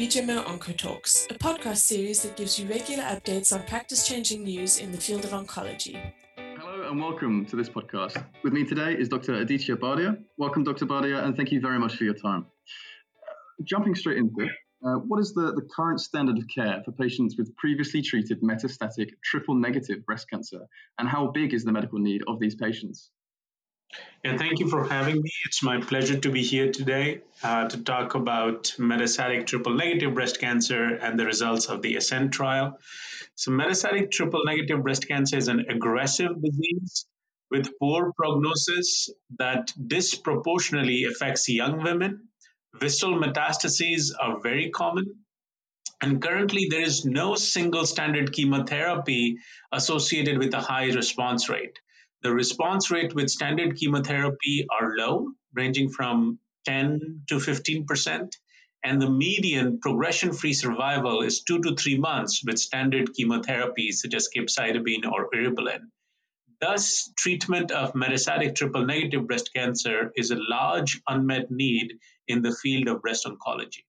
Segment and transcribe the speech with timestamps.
[0.00, 4.92] BGMO Oncotalks, a podcast series that gives you regular updates on practice changing news in
[4.92, 6.14] the field of oncology.
[6.56, 8.24] Hello and welcome to this podcast.
[8.42, 9.34] With me today is Dr.
[9.34, 10.16] Aditya Bardia.
[10.38, 10.86] Welcome, Dr.
[10.86, 12.46] Bardia, and thank you very much for your time.
[12.48, 14.50] Uh, jumping straight into it,
[14.86, 19.10] uh, what is the, the current standard of care for patients with previously treated metastatic
[19.22, 20.62] triple negative breast cancer,
[20.98, 23.10] and how big is the medical need of these patients?
[24.24, 25.30] Yeah, thank you for having me.
[25.46, 30.38] It's my pleasure to be here today uh, to talk about metastatic triple negative breast
[30.38, 32.78] cancer and the results of the ASCENT trial.
[33.34, 37.06] So, metastatic triple negative breast cancer is an aggressive disease
[37.50, 39.08] with poor prognosis
[39.38, 42.28] that disproportionately affects young women.
[42.78, 45.24] Visceral metastases are very common.
[46.02, 49.38] And currently, there is no single standard chemotherapy
[49.72, 51.78] associated with a high response rate.
[52.22, 58.36] The response rate with standard chemotherapy are low, ranging from 10 to 15%,
[58.84, 64.14] and the median progression free survival is two to three months with standard chemotherapies such
[64.14, 65.90] as capecitabine or eribulin.
[66.60, 72.54] Thus, treatment of metastatic triple negative breast cancer is a large unmet need in the
[72.54, 73.84] field of breast oncology.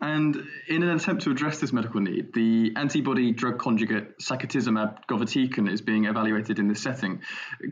[0.00, 0.36] And
[0.68, 5.80] in an attempt to address this medical need, the antibody drug conjugate sacituzumab govitecan is
[5.80, 7.22] being evaluated in this setting.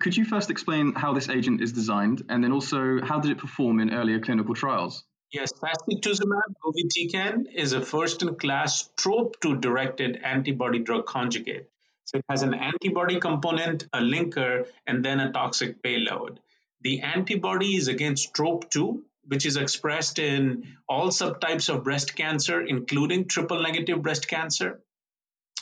[0.00, 3.38] Could you first explain how this agent is designed, and then also how did it
[3.38, 5.04] perform in earlier clinical trials?
[5.32, 11.68] Yes, sacituzumab govitecan is a first-in-class TROP2 directed antibody drug conjugate.
[12.04, 16.38] So it has an antibody component, a linker, and then a toxic payload.
[16.82, 23.26] The antibody is against TROP2, which is expressed in all subtypes of breast cancer, including
[23.26, 24.80] triple negative breast cancer.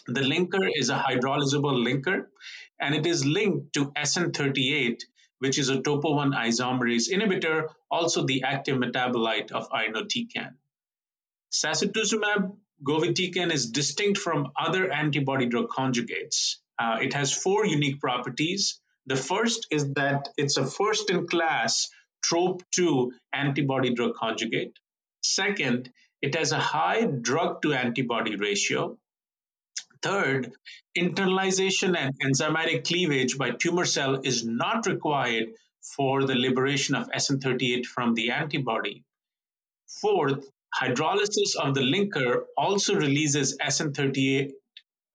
[0.07, 2.27] The linker is a hydrolyzable linker,
[2.81, 5.03] and it is linked to SN38,
[5.39, 10.55] which is a topo 1 isomerase inhibitor, also the active metabolite of irinotecan.
[11.53, 16.57] Sacituzumab govitecan is distinct from other antibody drug conjugates.
[16.79, 18.81] Uh, it has four unique properties.
[19.07, 21.91] The first is that it's a first in class
[22.25, 24.79] TROP2 antibody drug conjugate.
[25.23, 28.99] Second, it has a high drug to antibody ratio.
[30.03, 30.53] Third,
[30.97, 35.53] internalization and enzymatic cleavage by tumor cell is not required
[35.97, 39.05] for the liberation of SN38 from the antibody.
[40.01, 44.53] Fourth, hydrolysis of the linker also releases SN38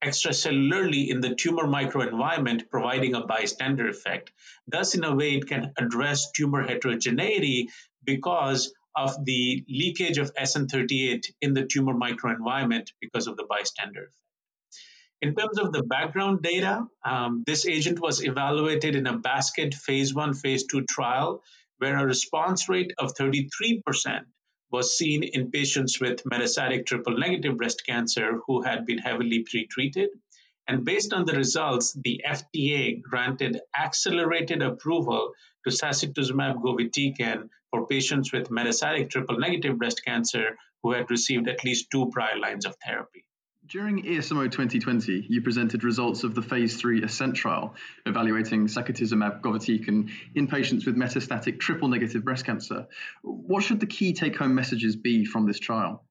[0.04, 4.32] extracellularly in the tumor microenvironment, providing a bystander effect.
[4.68, 7.70] Thus, in a way, it can address tumor heterogeneity
[8.04, 14.16] because of the leakage of SN38 in the tumor microenvironment because of the bystander effect.
[15.22, 20.14] In terms of the background data, um, this agent was evaluated in a basket phase
[20.14, 21.42] one, phase two trial
[21.80, 24.26] where a response rate of 33%
[24.72, 30.08] was seen in patients with metastatic triple negative breast cancer who had been heavily pretreated.
[30.68, 35.32] And based on the results, the FDA granted accelerated approval
[35.66, 41.64] to sacituzumab govitecan for patients with metastatic triple negative breast cancer who had received at
[41.64, 43.27] least two prior lines of therapy.
[43.68, 50.10] During ESMO 2020, you presented results of the phase 3 ASCENT trial evaluating sacituzumab govitecan
[50.36, 52.88] in patients with metastatic triple negative breast cancer.
[53.24, 56.06] What should the key take home messages be from this trial?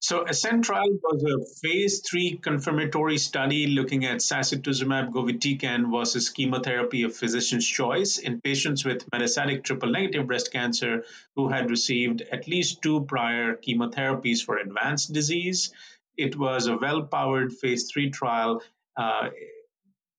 [0.00, 7.02] So, ASCENT trial was a phase 3 confirmatory study looking at sacituzumab govitecan versus chemotherapy
[7.02, 11.04] of physician's choice in patients with metastatic triple negative breast cancer
[11.36, 15.72] who had received at least two prior chemotherapies for advanced disease
[16.18, 18.62] it was a well powered phase three trial
[18.96, 19.30] uh,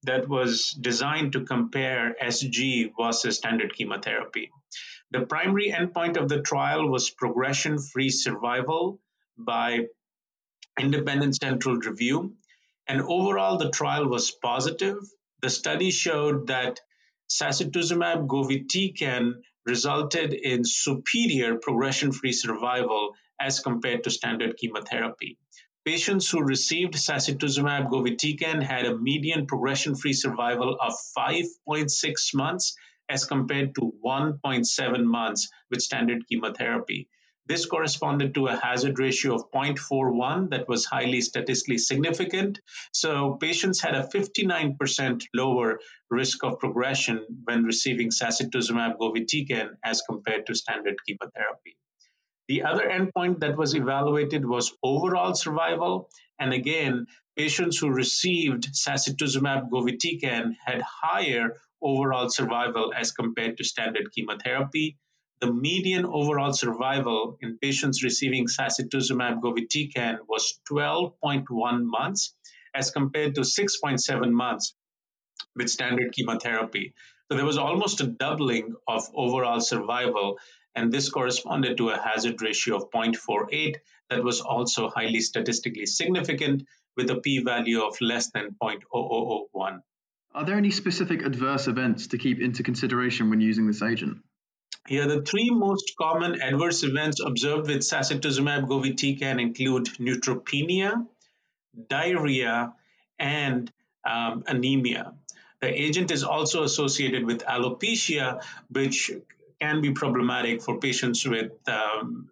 [0.04, 4.50] that was designed to compare SG versus standard chemotherapy.
[5.12, 9.02] The primary endpoint of the trial was progression free survival
[9.38, 9.88] by
[10.80, 12.36] independent central review.
[12.88, 14.98] And overall, the trial was positive.
[15.42, 16.80] The study showed that
[17.30, 19.34] sacituzumab govitecan
[19.66, 25.38] resulted in superior progression free survival as compared to standard chemotherapy.
[25.86, 32.76] Patients who received sacituzumab govitecan had a median progression-free survival of 5.6 months
[33.08, 37.08] as compared to 1.7 months with standard chemotherapy.
[37.46, 42.60] This corresponded to a hazard ratio of 0.41 that was highly statistically significant.
[42.94, 45.80] So patients had a 59% lower
[46.12, 51.76] risk of progression when receiving sacituzumab govitecan as compared to standard chemotherapy.
[52.50, 56.10] The other endpoint that was evaluated was overall survival.
[56.40, 57.06] And again,
[57.38, 64.98] patients who received sacituzumab govitecan had higher overall survival as compared to standard chemotherapy.
[65.42, 72.36] the median overall survival in patients receiving sacituzumab govitecan was 12.1 months
[72.76, 74.76] as compared to 6.7 months
[75.56, 76.94] with standard chemotherapy.
[77.30, 80.40] So there was almost a doubling of overall survival,
[80.76, 83.76] and this corresponded to a hazard ratio of 0.48
[84.10, 86.64] that was also highly statistically significant
[86.96, 89.82] with a p value of less than 0.0001.
[90.36, 94.20] Are there any specific adverse events to keep into consideration when using this agent?
[94.88, 101.06] Here, the three most common adverse events observed with sacituzumab govitecan include neutropenia,
[101.90, 102.74] diarrhea,
[103.20, 103.72] and
[104.10, 105.14] um, anemia.
[105.62, 109.12] The agent is also associated with alopecia, which
[109.62, 112.30] can be problematic for patients with um,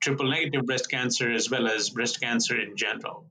[0.00, 3.30] triple negative breast cancer as well as breast cancer in general.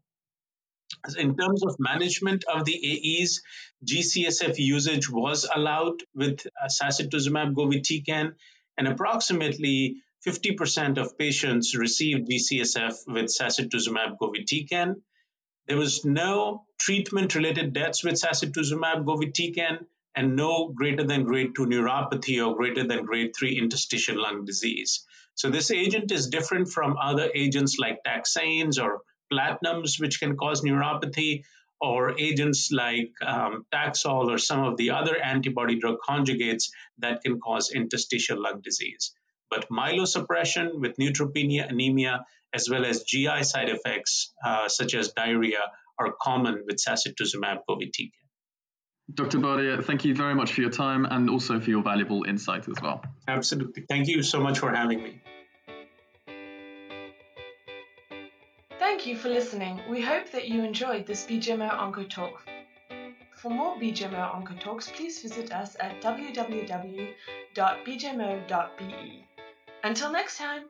[1.18, 3.42] In terms of management of the AEs,
[3.86, 8.34] GCSF usage was allowed with uh, sacituzumab govitecan,
[8.78, 14.96] and approximately 50% of patients received GCSF with sacituzumab govitecan.
[15.68, 19.86] There was no treatment related deaths with sacituzumab govitecan
[20.16, 25.06] and no greater than grade 2 neuropathy or greater than grade 3 interstitial lung disease.
[25.36, 30.62] So this agent is different from other agents like taxanes or platinums, which can cause
[30.62, 31.44] neuropathy,
[31.80, 36.70] or agents like um, Taxol or some of the other antibody drug conjugates
[37.00, 39.14] that can cause interstitial lung disease.
[39.50, 42.24] But myelosuppression with neutropenia, anemia,
[42.54, 48.12] as well as GI side effects uh, such as diarrhea are common with sacituzumab govitecan.
[49.14, 49.40] Dr.
[49.40, 52.76] Bardia, thank you very much for your time and also for your valuable insight as
[52.82, 53.04] well.
[53.28, 53.84] Absolutely.
[53.90, 55.22] Thank you so much for having me.
[58.80, 59.82] Thank you for listening.
[59.90, 62.44] We hope that you enjoyed this BGMO Onco Talk.
[63.36, 67.16] For more BGMO Onco Talks, please visit us at www.bgmo.be.
[69.84, 70.66] Until next time.